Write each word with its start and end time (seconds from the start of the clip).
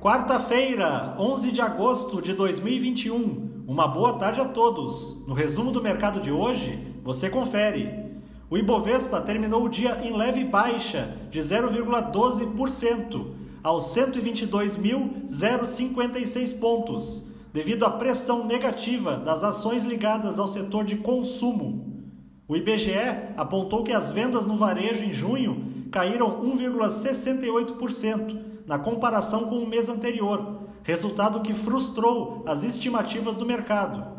Quarta-feira, 0.00 1.16
11 1.18 1.50
de 1.50 1.60
agosto 1.60 2.22
de 2.22 2.32
2021. 2.32 3.64
Uma 3.66 3.88
boa 3.88 4.12
tarde 4.12 4.40
a 4.40 4.44
todos. 4.44 5.26
No 5.26 5.34
resumo 5.34 5.72
do 5.72 5.82
mercado 5.82 6.20
de 6.20 6.30
hoje, 6.30 6.94
você 7.02 7.28
confere. 7.28 8.06
O 8.48 8.56
Ibovespa 8.56 9.20
terminou 9.20 9.64
o 9.64 9.68
dia 9.68 9.98
em 10.04 10.16
leve 10.16 10.44
baixa 10.44 11.16
de 11.32 11.40
0,12% 11.40 13.32
aos 13.60 13.86
122.056 13.86 16.60
pontos, 16.60 17.26
devido 17.52 17.84
à 17.84 17.90
pressão 17.90 18.46
negativa 18.46 19.16
das 19.16 19.42
ações 19.42 19.82
ligadas 19.82 20.38
ao 20.38 20.46
setor 20.46 20.84
de 20.84 20.94
consumo. 20.94 22.04
O 22.46 22.54
IBGE 22.54 23.32
apontou 23.36 23.82
que 23.82 23.92
as 23.92 24.12
vendas 24.12 24.46
no 24.46 24.56
varejo 24.56 25.04
em 25.04 25.12
junho 25.12 25.88
caíram 25.90 26.40
1,68% 26.44 28.46
na 28.68 28.78
comparação 28.78 29.46
com 29.46 29.56
o 29.56 29.66
mês 29.66 29.88
anterior, 29.88 30.68
resultado 30.82 31.40
que 31.40 31.54
frustrou 31.54 32.44
as 32.46 32.62
estimativas 32.62 33.34
do 33.34 33.46
mercado. 33.46 34.18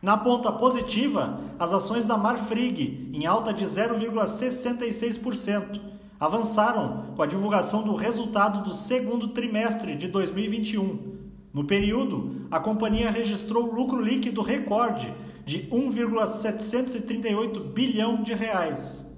Na 0.00 0.16
ponta 0.16 0.52
positiva, 0.52 1.40
as 1.58 1.72
ações 1.72 2.04
da 2.04 2.16
Marfrig, 2.16 3.10
em 3.12 3.26
alta 3.26 3.52
de 3.52 3.64
0,66%, 3.64 5.80
avançaram 6.18 7.06
com 7.16 7.22
a 7.22 7.26
divulgação 7.26 7.82
do 7.82 7.96
resultado 7.96 8.62
do 8.62 8.72
segundo 8.72 9.26
trimestre 9.28 9.96
de 9.96 10.06
2021. 10.06 11.18
No 11.52 11.64
período, 11.64 12.46
a 12.52 12.60
companhia 12.60 13.10
registrou 13.10 13.74
lucro 13.74 14.00
líquido 14.00 14.42
recorde 14.42 15.12
de 15.44 15.68
1,738 15.72 17.58
bilhão 17.58 18.22
de 18.22 18.32
reais. 18.32 19.11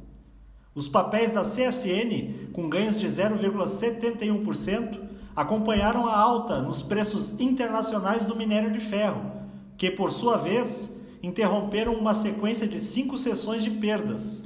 Os 0.74 0.88
papéis 0.88 1.30
da 1.30 1.42
CSN, 1.42 2.48
com 2.52 2.68
ganhos 2.68 2.96
de 2.96 3.06
0,71%, 3.06 4.98
acompanharam 5.36 6.06
a 6.06 6.18
alta 6.18 6.60
nos 6.60 6.82
preços 6.82 7.38
internacionais 7.38 8.24
do 8.24 8.34
minério 8.34 8.72
de 8.72 8.80
ferro, 8.80 9.30
que, 9.76 9.88
por 9.90 10.10
sua 10.10 10.36
vez, 10.36 11.00
interromperam 11.22 11.94
uma 11.94 12.14
sequência 12.14 12.66
de 12.66 12.80
cinco 12.80 13.16
sessões 13.16 13.62
de 13.62 13.70
perdas. 13.70 14.42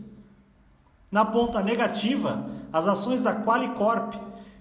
Na 1.10 1.24
ponta 1.24 1.62
negativa, 1.62 2.50
as 2.70 2.86
ações 2.86 3.22
da 3.22 3.42
Qualicorp, 3.42 4.12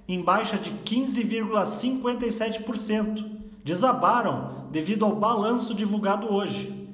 em 0.07 0.21
baixa 0.21 0.57
de 0.57 0.71
15,57%, 0.71 3.25
desabaram 3.63 4.67
devido 4.71 5.03
ao 5.03 5.17
balanço 5.17 5.73
divulgado 5.73 6.33
hoje. 6.33 6.86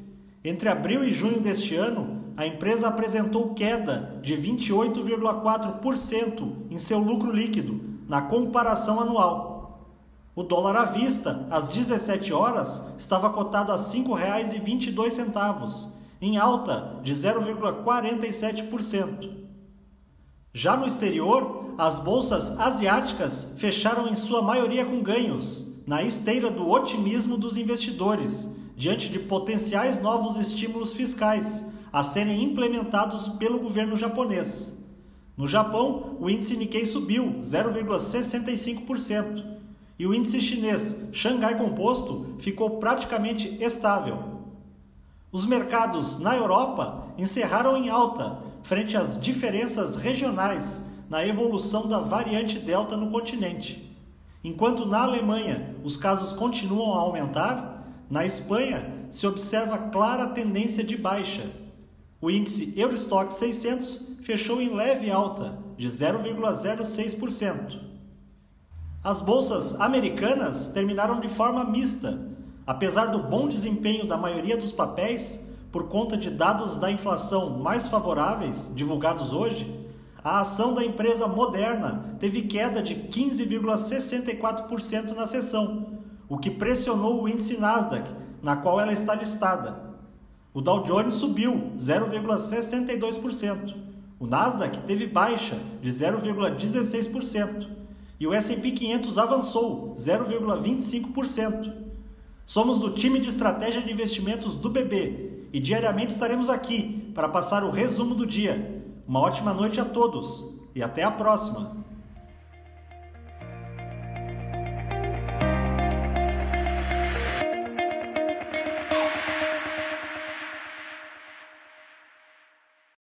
Entre 0.44 0.68
abril 0.68 1.06
e 1.06 1.12
junho 1.12 1.40
deste 1.40 1.76
ano, 1.76 2.24
a 2.36 2.44
empresa 2.46 2.88
apresentou 2.88 3.54
queda 3.54 4.20
de 4.22 4.36
28,4% 4.36 6.52
em 6.70 6.78
seu 6.78 7.00
lucro 7.00 7.32
líquido 7.32 7.80
na 8.08 8.22
comparação 8.24 9.00
anual. 9.00 9.54
O 10.36 10.44
dólar 10.44 10.76
à 10.76 10.84
vista, 10.86 11.48
às 11.50 11.70
17 11.70 12.34
horas, 12.34 12.86
estava 12.98 13.30
cotado 13.30 13.72
a 13.72 13.76
R$ 13.76 13.82
5,22, 13.82 15.94
em 16.20 16.38
alta 16.38 17.00
de 17.04 17.14
0,47%. 17.14 19.30
Já 20.52 20.76
no 20.76 20.88
exterior, 20.88 21.76
as 21.78 22.00
bolsas 22.00 22.60
asiáticas 22.60 23.54
fecharam 23.58 24.08
em 24.08 24.16
sua 24.16 24.42
maioria 24.42 24.84
com 24.86 25.02
ganhos, 25.02 25.84
na 25.86 26.02
esteira 26.04 26.50
do 26.50 26.70
otimismo 26.70 27.38
dos 27.38 27.58
investidores, 27.58 28.50
diante 28.76 29.10
de 29.10 29.20
potenciais 29.20 30.02
novos 30.02 30.38
estímulos 30.38 30.94
fiscais 30.94 31.72
a 31.92 32.04
serem 32.04 32.44
implementados 32.44 33.30
pelo 33.30 33.60
governo 33.60 33.96
japonês. 33.96 34.84
No 35.38 35.48
Japão, 35.48 36.18
o 36.20 36.30
índice 36.30 36.58
Nikkei 36.58 36.86
subiu 36.86 37.38
0,65% 37.42 39.54
e 39.98 40.08
o 40.08 40.14
índice 40.14 40.42
chinês 40.42 41.10
Xangai 41.14 41.58
Composto 41.58 42.36
ficou 42.40 42.72
praticamente 42.78 43.64
estável. 43.64 44.34
Os 45.31 45.46
mercados 45.46 46.20
na 46.20 46.36
Europa 46.36 47.08
encerraram 47.18 47.78
em 47.78 47.90
alta 47.90 48.44
frente 48.64 48.96
às 48.96 49.20
diferenças 49.20 49.96
regionais 49.96 50.90
na 51.09 51.26
evolução 51.26 51.88
da 51.88 52.00
variante 52.00 52.59
Delta 52.59 52.96
no 52.96 53.12
continente. 53.12 53.92
Enquanto 54.44 54.86
na 54.86 55.03
Alemanha 55.03 55.76
os 55.84 55.97
casos 55.97 56.34
continuam 56.34 56.94
a 56.94 57.00
aumentar, 57.00 57.72
na 58.13 58.28
Espanha 58.28 59.07
se 59.09 59.25
observa 59.25 59.90
clara 59.90 60.28
tendência 60.28 60.84
de 60.84 60.96
baixa 60.96 61.50
o 62.24 62.31
índice 62.31 62.74
Eurostock 62.79 63.34
600 63.34 64.19
fechou 64.22 64.62
em 64.62 64.74
leve 64.74 65.12
alta 65.12 65.59
de 65.75 65.90
0,06%. 65.90 67.78
As 69.03 69.19
bolsas 69.19 69.78
americanas 69.81 70.69
terminaram 70.69 71.19
de 71.19 71.28
forma 71.28 71.66
mista, 71.66 72.25
apesar 72.66 73.07
do 73.07 73.19
bom 73.19 73.50
desempenho 73.50 74.07
da 74.07 74.16
maioria 74.16 74.56
dos 74.56 74.72
papéis, 74.72 75.53
por 75.69 75.90
conta 75.90 76.16
de 76.16 76.29
dados 76.29 76.78
da 76.78 76.90
inflação 76.90 77.59
mais 77.59 77.88
favoráveis 77.88 78.72
divulgados 78.73 79.34
hoje, 79.34 79.85
a 80.23 80.40
ação 80.40 80.73
da 80.73 80.85
empresa 80.85 81.28
Moderna 81.28 82.16
teve 82.19 82.44
queda 82.44 82.81
de 82.81 82.96
15,64% 82.96 85.13
na 85.13 85.25
sessão, 85.25 85.93
o 86.28 86.38
que 86.38 86.50
pressionou 86.50 87.22
o 87.22 87.29
índice 87.29 87.59
Nasdaq, 87.59 88.09
na 88.41 88.56
qual 88.56 88.79
ela 88.79 88.94
está 88.94 89.13
listada. 89.16 89.94
O 90.53 90.61
Dow 90.61 90.84
Jones 90.84 91.16
subiu 91.16 91.72
0,62%. 91.78 93.75
O 94.19 94.28
Nasdaq 94.28 94.79
teve 94.81 95.07
baixa 95.07 95.59
de 95.81 95.89
0,16% 95.89 97.67
e 98.19 98.28
o 98.28 98.34
S&P 98.34 98.72
500 98.72 99.17
avançou 99.17 99.94
0,25%. 99.97 101.73
Somos 102.45 102.78
do 102.79 102.91
time 102.91 103.19
de 103.19 103.28
estratégia 103.28 103.81
de 103.81 103.91
investimentos 103.91 104.55
do 104.55 104.69
BB 104.69 105.47
e 105.51 105.59
diariamente 105.59 106.11
estaremos 106.11 106.50
aqui 106.50 107.11
para 107.13 107.28
passar 107.28 107.63
o 107.63 107.72
resumo 107.72 108.16
do 108.16 108.25
dia. 108.25 108.81
Uma 109.07 109.19
ótima 109.19 109.53
noite 109.53 109.81
a 109.81 109.85
todos 109.85 110.55
e 110.75 110.81
até 110.81 111.03
a 111.03 111.11
próxima. 111.11 111.84